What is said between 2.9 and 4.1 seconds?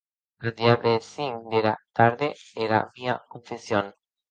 mia confession!